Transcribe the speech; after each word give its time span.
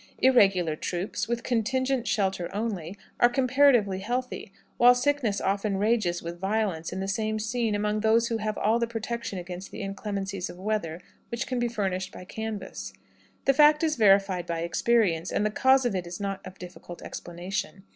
Irregular 0.17 0.75
troops, 0.75 1.27
with 1.27 1.43
contingent 1.43 2.07
shelter 2.07 2.49
only, 2.55 2.97
are 3.19 3.29
comparatively 3.29 3.99
healthy, 3.99 4.51
while 4.77 4.95
sickness 4.95 5.39
often 5.39 5.77
rages 5.77 6.23
with 6.23 6.39
violence 6.39 6.91
in 6.91 6.99
the 6.99 7.07
same 7.07 7.37
scene, 7.37 7.75
among 7.75 7.99
those 7.99 8.27
who 8.29 8.37
have 8.37 8.57
all 8.57 8.79
the 8.79 8.87
protection 8.87 9.37
against 9.37 9.69
the 9.69 9.83
inclemencies 9.83 10.49
of 10.49 10.57
weather 10.57 11.01
which 11.29 11.45
can 11.45 11.59
be 11.59 11.67
furnished 11.67 12.11
by 12.11 12.25
canvas. 12.25 12.93
The 13.45 13.53
fact 13.53 13.83
is 13.83 13.95
verified 13.95 14.47
by 14.47 14.61
experience, 14.61 15.31
and 15.31 15.45
the 15.45 15.51
cause 15.51 15.85
of 15.85 15.93
it 15.93 16.07
is 16.07 16.19
not 16.19 16.43
of 16.47 16.57
difficult 16.57 17.03
explanation. 17.03 17.83